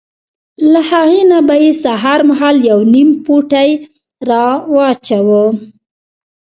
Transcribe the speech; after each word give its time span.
له 0.71 0.81
هغې 0.89 1.21
نه 1.31 1.39
به 1.47 1.55
یې 1.63 1.71
سهار 1.83 2.19
مهال 2.29 2.55
یو 2.69 2.79
نیم 2.93 3.09
پوټی 3.25 3.69
را 4.29 4.45
اچاوه. 4.91 5.43